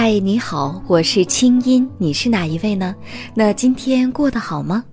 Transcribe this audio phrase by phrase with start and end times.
[0.00, 2.94] 嗨，你好，我是清音，你是哪一位呢？
[3.34, 4.84] 那今天过得好吗？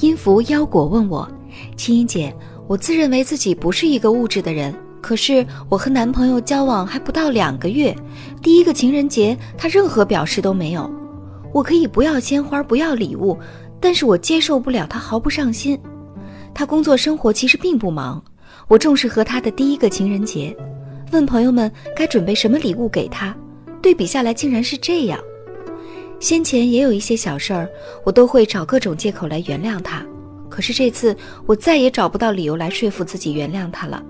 [0.00, 1.30] 音符腰果问我，
[1.76, 2.34] 清音姐，
[2.66, 7.96] 我自认为自己不是一个物质的人，可是我和男朋友交往还不到两个月，
[8.42, 10.90] 第一个情人节他任何表示都没有。
[11.52, 13.38] 我可以不要鲜花，不要礼物，
[13.78, 15.78] 但是我接受不了他毫不上心。
[16.52, 18.20] 他工作生活其实并不忙，
[18.66, 20.56] 我重视和他的第一个情人节，
[21.12, 23.32] 问朋友们该准备什么礼物给他。
[23.82, 25.18] 对比下来，竟然是这样。
[26.20, 27.68] 先前也有一些小事儿，
[28.04, 30.06] 我都会找各种借口来原谅他。
[30.48, 34.02] 可是这次，我再也找不到理由来说服自己原谅他了。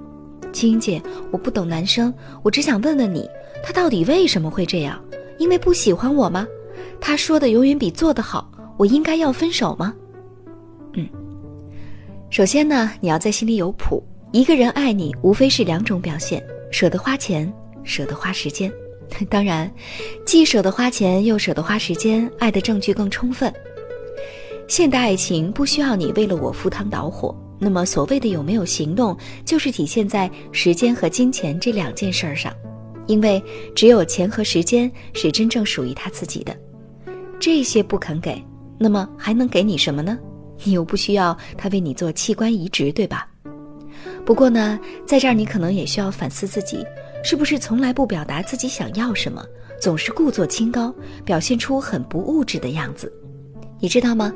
[0.53, 1.01] 青姐，
[1.31, 2.12] 我不懂男生，
[2.43, 3.27] 我只想问问你，
[3.65, 5.03] 他到底为什么会这样？
[5.39, 6.47] 因为不喜欢我吗？
[7.01, 9.95] 他说的永远比做的好，我应该要分手吗？
[10.95, 11.09] 嗯，
[12.29, 14.03] 首先呢，你要在心里有谱。
[14.33, 17.51] 一个人爱你，无非是两种表现：舍得花钱，
[17.84, 18.70] 舍得花时间。
[19.31, 19.73] 当然，
[20.27, 23.53] 既舍得花钱又舍得花时间，爱的证据更充分。
[24.69, 32.53] 现代爱情不需要你为了我赴汤蹈火，那么所谓的有没有行动，就是体现在时间和金钱这两件事儿上。
[33.07, 33.43] 因为
[33.75, 36.57] 只有钱和时间是真正属于他自己的，
[37.39, 38.43] 这些不肯给，
[38.79, 40.17] 那么还能给你什么呢？
[40.63, 43.29] 你又不需要他为你做器官移植，对吧？
[44.25, 46.87] 不过呢，在这儿你可能也需要反思自己。
[47.23, 49.45] 是不是从来不表达自己想要什么，
[49.81, 53.12] 总是故作清高，表现出很不物质的样子？
[53.81, 54.33] 你知道吗？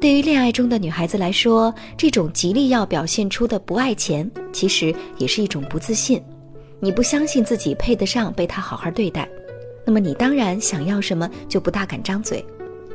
[0.00, 6.22] 对于恋爱中的女孩子来说，这种极力要表现出的不爱钱，其实也是一种不自信。
[6.80, 9.28] 你不相信自己配得上被他好好对待，
[9.84, 12.44] 那么你当然想要什么就不大敢张嘴。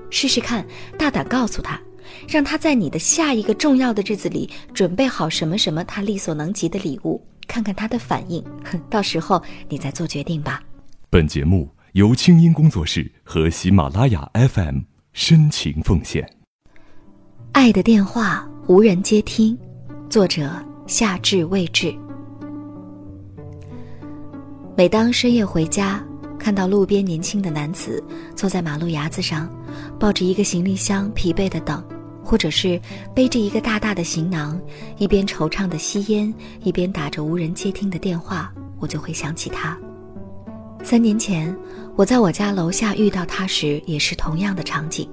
[0.09, 0.66] 试试看，
[0.97, 1.81] 大胆告诉他，
[2.27, 7.21] 让他在你的下一个重要的日子里准备好什么什么他力所能及的礼物。
[7.47, 8.44] 看看他的反应，
[8.89, 10.61] 到时候你再做决定吧。
[11.09, 14.80] 本节目由清音工作室和喜马拉雅 FM
[15.14, 16.27] 深情奉献。
[17.52, 19.58] 爱的电话无人接听，
[20.09, 20.52] 作者
[20.87, 21.93] 夏至未至。
[24.75, 26.04] 每当深夜回家，
[26.39, 28.04] 看到路边年轻的男子
[28.36, 29.48] 坐在马路牙子上，
[29.99, 31.83] 抱着一个行李箱，疲惫的等。
[32.33, 32.82] 或者是
[33.14, 34.60] 背着一个大大的行囊，
[34.98, 36.33] 一边惆怅的吸烟，
[36.64, 39.77] 一边打着无人接听的电话，我就会想起他。
[40.83, 41.55] 三年前，
[41.95, 45.08] 我在我家楼下遇到他时，也是同样的场景：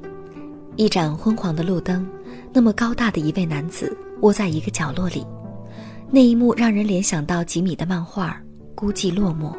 [0.77, 2.09] 一盏昏黄的路灯，
[2.55, 5.23] 那么高大的一位男子窝在一个角落里，
[6.11, 8.41] 那一幕让人联想到吉米的漫画，
[8.75, 9.55] 孤寂落寞。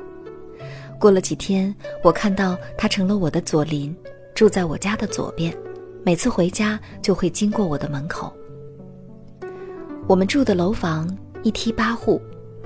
[0.99, 1.71] 过了几天，
[2.03, 3.95] 我看到他成了我的左邻，
[4.33, 5.55] 住在我家的左边。
[6.03, 8.33] 每次回家就会经过我的门口。
[10.07, 11.07] 我们住的楼房
[11.43, 12.19] 一梯八户，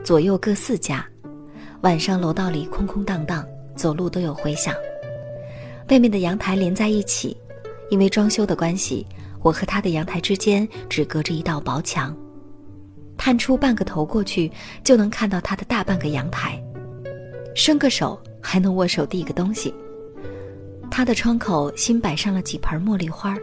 [0.03, 1.05] 左右各四家。
[1.81, 4.73] 晚上楼道里空空荡荡，走路都有回响。
[5.89, 7.35] 外面的阳台连在一起，
[7.89, 9.05] 因为装修的关系，
[9.41, 12.15] 我和他的阳台之间只隔着一道薄墙。
[13.17, 14.49] 探出半个头过去，
[14.81, 16.61] 就能看到他的大半个阳台。
[17.53, 19.73] 伸个手还能握手递个东西。
[20.97, 23.37] 他的窗口新摆上了几盆茉莉花，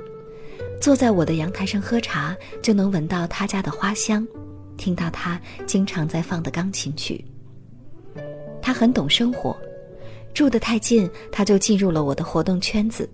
[0.80, 4.26] 坐在我的阳台上喝茶，就能闻到他家的花香，
[4.78, 7.22] 听到他经常在放的钢琴曲。
[8.62, 9.54] 他很懂生活，
[10.32, 13.06] 住得太近，他就进入了我的活动圈子。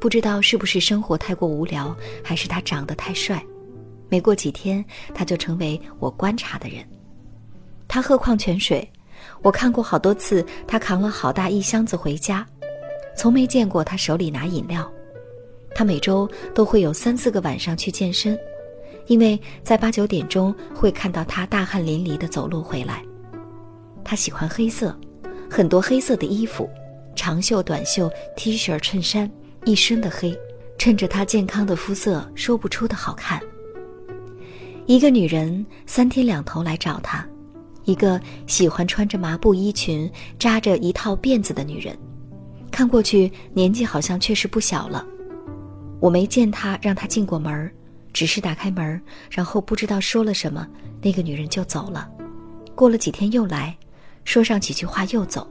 [0.00, 1.94] 不知道是不是生活太过无聊，
[2.24, 3.44] 还是他长得太帅，
[4.08, 4.82] 没过几天
[5.12, 6.82] 他就成为我观察的人。
[7.86, 8.90] 他喝矿泉水，
[9.42, 12.46] 我看过好多次，他扛了好大一箱子回家。
[13.20, 14.90] 从没见过他手里拿饮料，
[15.74, 18.34] 他每周都会有三四个晚上去健身，
[19.08, 23.04] 因为在八九点钟会看到他大汗淋漓的走路回来。
[24.02, 24.98] 他喜欢黑色，
[25.50, 26.66] 很多黑色的衣服，
[27.14, 29.30] 长袖、短袖、T 恤、衬衫，
[29.66, 30.34] 一身的黑，
[30.78, 33.38] 衬着他健康的肤色，说不出的好看。
[34.86, 37.28] 一个女人三天两头来找他，
[37.84, 41.94] 一个喜欢穿着麻布衣裙、扎着一套辫子的女人。
[42.70, 45.04] 看过去年纪好像确实不小了，
[46.00, 47.70] 我没见他让他进过门
[48.12, 49.00] 只是打开门
[49.30, 50.66] 然后不知道说了什么，
[51.02, 52.08] 那个女人就走了。
[52.74, 53.76] 过了几天又来，
[54.24, 55.46] 说上几句话又走。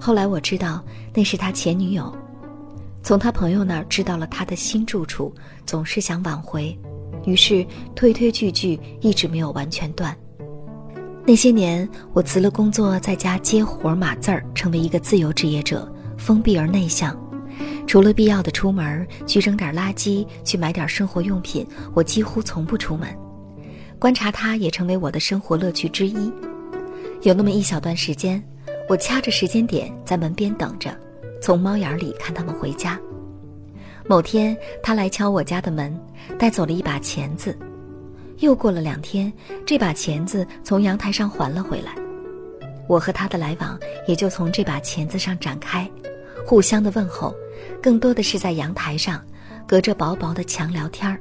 [0.00, 0.82] 后来我知道
[1.12, 2.14] 那是他前女友，
[3.02, 5.32] 从他朋友那儿知道了他的新住处，
[5.66, 6.76] 总是想挽回，
[7.24, 10.16] 于是推推拒拒，一直没有完全断。
[11.26, 15.90] 那些年我辞了工作，在家接活码字儿，成为一个自由职业者。
[16.24, 17.14] 封闭而内向，
[17.86, 23.06] 除了必要的出门去扔点垃圾、去买点生活用品，我几乎从不出门。
[23.98, 26.32] 观察他也成为我的生活乐趣之一。
[27.24, 28.42] 有那么一小段时间，
[28.88, 30.98] 我掐着时间点在门边等着，
[31.42, 32.98] 从猫眼里看他们回家。
[34.08, 35.94] 某天，他来敲我家的门，
[36.38, 37.54] 带走了一把钳子。
[38.38, 39.30] 又过了两天，
[39.66, 41.94] 这把钳子从阳台上还了回来。
[42.88, 45.90] 我和他的来往也就从这把钳子上展开，
[46.46, 47.34] 互相的问候，
[47.82, 49.22] 更多的是在阳台上，
[49.66, 51.18] 隔着薄薄的墙聊天儿，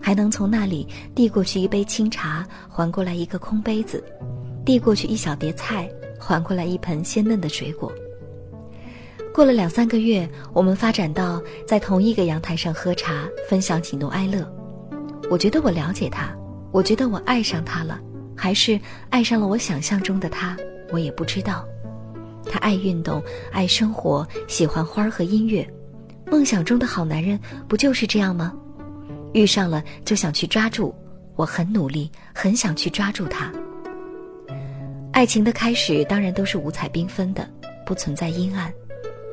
[0.00, 4.02] 还能从那里递过去一杯清茶，还过来一个空杯子，
[4.64, 5.88] 递过去一小碟菜，
[6.18, 7.92] 还过来一盆鲜嫩的水果。
[9.34, 14.46] 过了两三个月，我们发展到在同一个阳台上喝茶，分享喜怒哀乐。
[15.30, 16.34] 我觉得我了解他，
[16.70, 17.98] 我觉得我爱上他了，
[18.36, 20.54] 还是爱上了我想象中的他，
[20.92, 21.66] 我也不知道。
[22.44, 25.66] 他爱运动，爱生活，喜欢花和音乐。
[26.26, 28.52] 梦想中的好男人不就是这样吗？
[29.32, 30.94] 遇上了就想去抓住，
[31.36, 33.50] 我很努力，很想去抓住他。
[35.12, 37.48] 爱情的开始当然都是五彩缤纷的，
[37.86, 38.72] 不存在阴暗。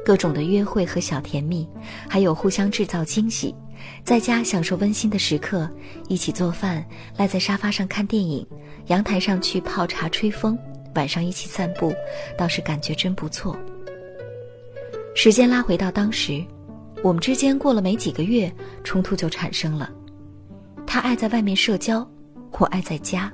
[0.06, 1.68] 各种的约会和小甜蜜，
[2.08, 3.54] 还有互相制造惊喜，
[4.04, 5.70] 在家享受温馨的时刻，
[6.08, 6.86] 一起做饭，
[7.18, 8.46] 赖在沙发上看电影，
[8.88, 10.58] 阳台上去泡茶吹风，
[10.96, 11.94] 晚上一起散步，
[12.38, 13.58] 倒是感觉真不错。
[15.16, 16.44] 时间拉回到当时，
[17.04, 18.52] 我们之间过了没几个月，
[18.84, 19.90] 冲突就产生了。
[20.86, 22.08] 他爱在外面社交，
[22.58, 23.30] 我爱在家；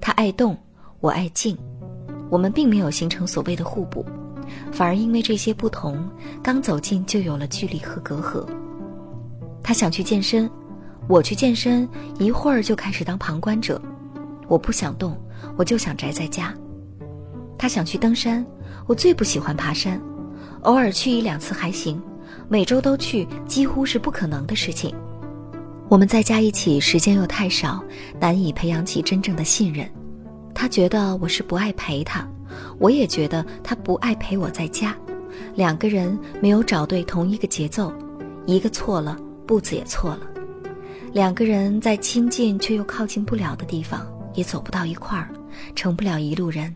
[0.00, 0.56] 他爱动，
[1.00, 1.56] 我爱静。
[2.28, 4.04] 我们并没有形成所谓的互补。
[4.72, 6.08] 反而因为这些不同，
[6.42, 8.46] 刚走近就有了距离和隔阂。
[9.62, 10.48] 他想去健身，
[11.08, 13.80] 我去健身，一会儿就开始当旁观者。
[14.48, 15.20] 我不想动，
[15.56, 16.54] 我就想宅在家。
[17.58, 18.44] 他想去登山，
[18.86, 20.00] 我最不喜欢爬山，
[20.62, 22.00] 偶尔去一两次还行，
[22.48, 24.94] 每周都去几乎是不可能的事情。
[25.88, 27.82] 我们在家一起时间又太少，
[28.18, 29.88] 难以培养起真正的信任。
[30.54, 32.26] 他觉得我是不爱陪他。
[32.78, 34.96] 我也觉得他不爱陪我在家，
[35.54, 37.92] 两个人没有找对同一个节奏，
[38.46, 39.16] 一个错了，
[39.46, 40.20] 步子也错了。
[41.12, 45.28] 两个人在亲近却又靠近不了的地方，也走不到一块儿，
[45.74, 46.74] 成不了一路人。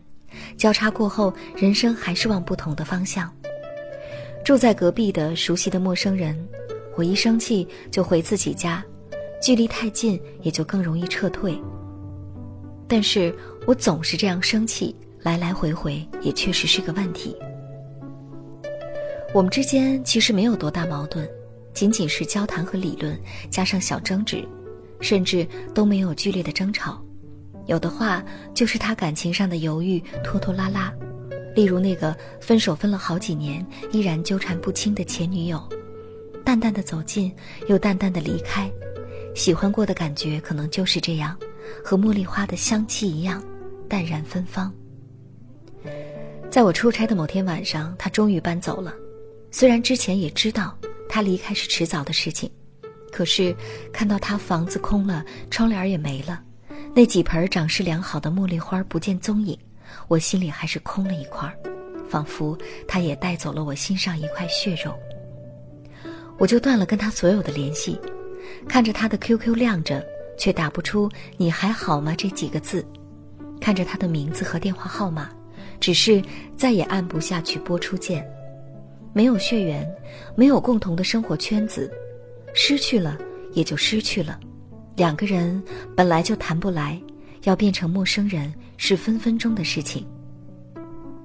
[0.57, 3.31] 交叉过后，人生还是往不同的方向。
[4.43, 6.37] 住在隔壁的熟悉的陌生人，
[6.95, 8.83] 我一生气就回自己家，
[9.41, 11.59] 距离太近也就更容易撤退。
[12.87, 13.33] 但是
[13.65, 14.95] 我总是这样生气。
[15.23, 17.37] 来来回回也确实是个问题。
[19.35, 21.29] 我们之间其实没有多大矛盾，
[21.75, 23.15] 仅仅是交谈和理论
[23.47, 24.43] 加上小争执，
[24.99, 26.99] 甚至都没有剧烈的争吵。
[27.67, 28.23] 有的话
[28.53, 30.93] 就是他感情上的犹豫拖拖拉拉，
[31.55, 35.61] 例如那个分手分了好几年依然纠缠不清的前女友，
[36.43, 37.31] 淡淡的走近
[37.67, 38.69] 又淡淡的离开，
[39.35, 41.37] 喜欢过的感觉可能就是这样，
[41.83, 43.41] 和茉莉花的香气一样，
[43.87, 44.73] 淡然芬芳。
[46.49, 48.93] 在我出差的某天晚上，他终于搬走了。
[49.51, 52.51] 虽然之前也知道他离开是迟早的事情，
[53.11, 53.55] 可是
[53.93, 56.41] 看到他房子空了，窗帘也没了，
[56.93, 59.57] 那几盆长势良好的茉莉花不见踪影，
[60.09, 61.49] 我心里还是空了一块，
[62.09, 64.93] 仿佛他也带走了我心上一块血肉。
[66.37, 67.97] 我就断了跟他所有的联系，
[68.67, 70.05] 看着他的 QQ 亮着，
[70.37, 72.85] 却打不出“你还好吗”这几个字，
[73.61, 75.29] 看着他的名字和电话号码。
[75.79, 76.21] 只是
[76.55, 78.23] 再也按不下去播出键，
[79.13, 79.89] 没有血缘，
[80.35, 81.91] 没有共同的生活圈子，
[82.53, 83.17] 失去了
[83.53, 84.39] 也就失去了。
[84.95, 85.61] 两个人
[85.95, 87.01] 本来就谈不来，
[87.43, 90.05] 要变成陌生人是分分钟的事情。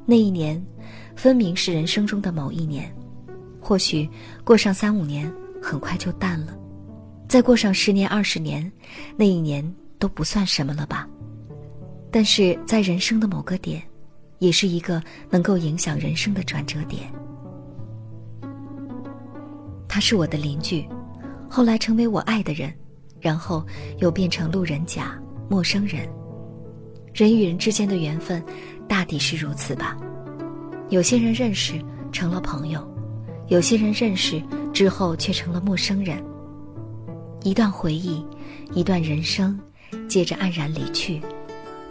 [0.05, 0.65] 那一年，
[1.15, 2.95] 分明是人生中的某一年，
[3.61, 4.09] 或许
[4.45, 5.33] 过上三五年
[5.63, 6.57] 很快就淡了，
[7.29, 8.71] 再过上十年二十年，
[9.17, 11.09] 那一年都不算什么了吧。
[12.11, 13.83] 但是在人生的某个点。
[14.39, 17.11] 也是一个能够影响人生的转折点。
[19.89, 20.87] 他是我的邻居，
[21.49, 22.71] 后来成为我爱的人，
[23.21, 23.65] 然后
[23.99, 25.19] 又变成路人甲、
[25.49, 26.09] 陌生人。
[27.13, 28.43] 人与人之间的缘分，
[28.89, 29.97] 大抵是如此吧。
[30.89, 31.75] 有些人认识
[32.13, 32.87] 成了朋友，
[33.49, 34.43] 有些人认识
[34.73, 36.23] 之后却成了陌生人。
[37.43, 38.25] 一段回忆，
[38.73, 39.59] 一段人生，
[40.09, 41.21] 接着黯然离去。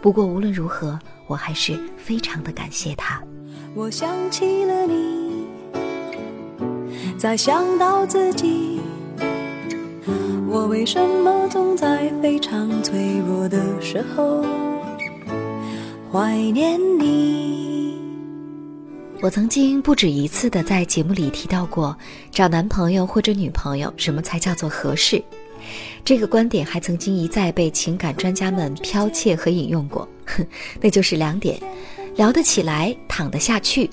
[0.00, 0.98] 不过无论如何。
[1.28, 3.20] 我还是非常的感谢他。
[3.74, 5.44] 我想起了你，
[7.18, 8.75] 再想到自己，
[10.48, 14.44] 我为什么总在非常脆弱的时候
[16.12, 17.94] 怀念你？
[19.20, 21.96] 我曾经不止一次的在节目里提到过，
[22.30, 25.22] 找男朋友或者女朋友，什么才叫做合适？
[26.04, 30.08] 这个观点还曾经一再被情感专家们剽窃和引用过，
[30.80, 31.60] 那就是两点：
[32.14, 33.90] 聊得起来，躺得下去。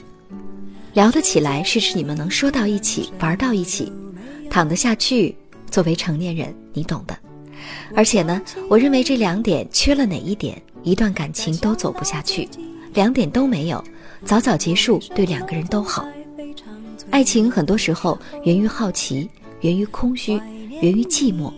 [0.94, 3.92] 聊得起来是指你们能说到一起，玩到一起；
[4.52, 5.36] 躺得下去，
[5.74, 7.18] 作为成年人，你懂的。
[7.96, 8.40] 而且呢，
[8.70, 12.48] 我认为这两点缺了哪一点，一段感情都走不下去。
[12.94, 13.84] 两点都没有，
[14.24, 16.06] 早早结束对两个人都好。
[17.10, 19.28] 爱情很多时候源于好奇，
[19.62, 20.34] 源于空虚，
[20.80, 21.52] 源于寂寞，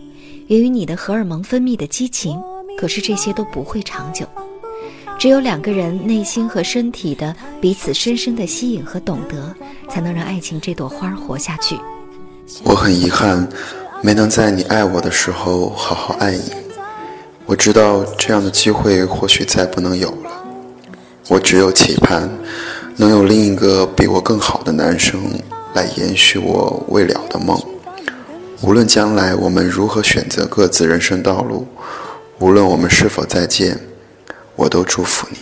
[0.48, 2.42] 源于你的荷尔蒙分泌的激情。
[2.78, 4.26] 可是这些都不会长久，
[5.20, 9.54] 只有两个人内心和身体的彼此深深的吸引和懂得，
[9.90, 11.78] 才能让爱情这朵花活下去。
[12.64, 13.46] 我很遗憾。
[14.02, 16.54] 没能在你爱我的时候好好爱你，
[17.46, 20.32] 我知道这样的机会或许再不能有了。
[21.28, 22.30] 我只有期盼，
[22.98, 25.20] 能有另一个比我更好的男生
[25.74, 27.60] 来延续我未了的梦。
[28.62, 31.68] 无论将来我们如何选择各自人生道路，
[32.40, 33.80] 无论我们是否再见，
[34.56, 35.38] 我都祝福你。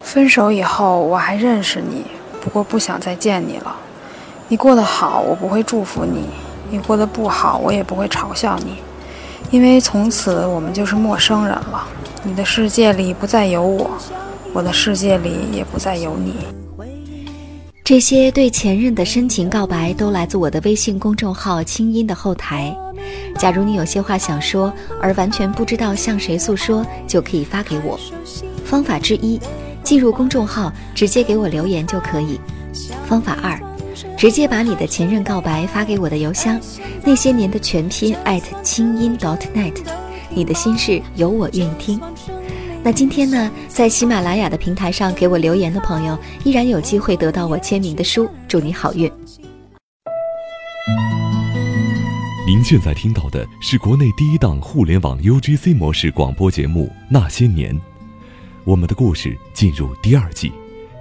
[0.00, 2.04] 分手以后我还认识你，
[2.40, 3.74] 不过不想再见你了。
[4.46, 6.28] 你过得好，我不会祝福你。
[6.74, 8.78] 你过得不好，我也不会嘲笑你，
[9.52, 11.86] 因为从此我们就是陌生人了。
[12.24, 13.88] 你的世界里不再有我，
[14.52, 16.34] 我的世界里也不再有你。
[17.84, 22.76] 这些对前任的深情告白都来自我的微信公众号“清音”的后台。
[23.38, 27.96] 假如你有些话想说，而完全不知道向谁诉说，就可以发给我。
[28.64, 29.40] 方法之一，
[29.84, 32.40] 进入公众号直接给我留言就可以。
[33.06, 33.56] 方法二。
[34.24, 36.58] 直接把你的前任告白发给我的邮箱，
[37.04, 39.74] 那些年的全拼艾特清音 .dot.net，
[40.30, 42.00] 你的心事有我愿意听。
[42.82, 49.12] 那今天呢，在喜马拉雅的平台上给我留言的朋友，依然有机会得到我签名的书，祝你好运。
[52.46, 57.74] 您现在听到的是国内第一档互联网 UGC 模式广播节目《那些年》，
[58.64, 60.48] 我们的故事进入第二季，《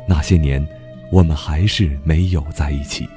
[0.09, 0.61] 那些年》。
[1.13, 3.07] 我们还是没有在一起。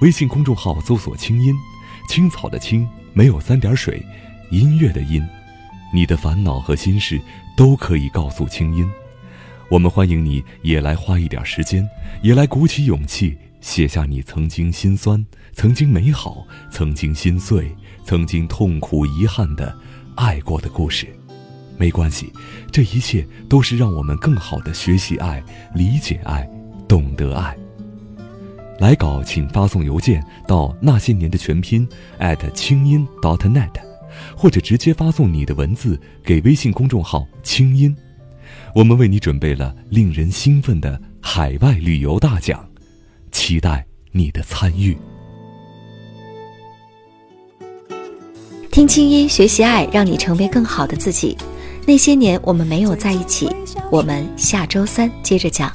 [0.00, 1.54] 微信公众号搜索“清音”，
[2.10, 4.04] 青草的青，没有三点水，
[4.50, 5.24] 音乐的音。
[5.94, 7.20] 你的烦恼和心事
[7.56, 8.90] 都可以告诉清音。
[9.70, 11.88] 我们欢迎你也来花一点时间，
[12.22, 17.72] 也来鼓起勇气写下你曾经心酸、曾经美好、曾经心碎、
[18.04, 19.72] 曾经痛苦、遗憾的
[20.16, 21.06] 爱过的故事。
[21.78, 22.32] 没关系，
[22.72, 25.40] 这一切都是让我们更好的学习爱、
[25.72, 26.50] 理解爱。
[26.90, 27.56] 懂得爱。
[28.80, 31.88] 来稿请发送邮件到那些年的全拼
[32.52, 33.70] 清音 .dot.net，
[34.36, 37.96] 或者直接发送你的文字给微信公众号“清音”。
[38.74, 42.68] 我们为你准备了令人兴奋的海外旅游大奖，
[43.30, 44.98] 期待你的参与。
[48.72, 51.36] 听清音，学习爱，让你成为更好的自己。
[51.86, 53.48] 那些年我们没有在一起，
[53.92, 55.70] 我们下周三接着讲。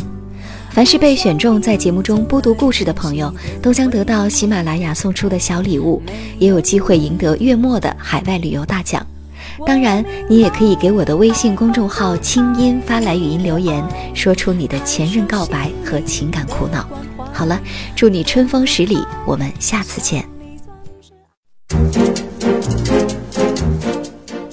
[0.76, 6.04] 凡是被选中在节目中播读故事的朋友，都将得到喜马拉雅送出的小礼物，
[6.38, 9.08] 也有机会赢得月末的海外旅游大奖。
[9.66, 13.82] 当然，你也可以给我的微信公众号“清音”发来语音留言，
[14.14, 16.86] 说出你的前任告白和情感苦恼。
[17.32, 17.58] 好了，
[17.96, 20.28] 祝你春风十里，我们下次见。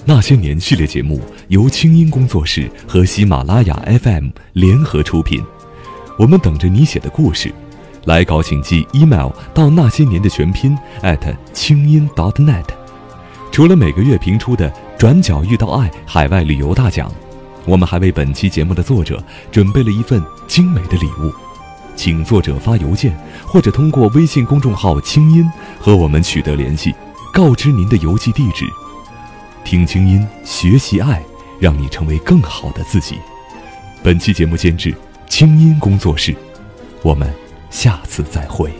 [0.04, 3.74] 那些年系列节目由清音工作室和喜马拉雅
[4.04, 5.42] FM 联合出品。
[6.22, 7.52] 我们等着你写的故事，
[8.04, 10.78] 来稿请寄 email 到那些年的全拼
[11.52, 12.62] 清音 .dot.net。
[13.50, 17.10] 除了每个月评出的“转角遇到爱”海外旅游大奖，
[17.64, 21.32] 我们还为本期节目的作者准备了一份精美的礼物，
[21.96, 23.12] 请作者发邮件
[23.44, 25.44] 或者通过微信公众号“清音”
[25.80, 26.94] 和我们取得联系，
[27.34, 28.64] 告知您的邮寄地址。
[29.64, 31.20] 听清音，学习爱，
[31.58, 33.18] 让你成为更好的自己。
[34.04, 34.94] 本期节目监制。
[35.34, 36.36] 清音工作室，
[37.00, 37.26] 我们
[37.70, 38.70] 下次再会。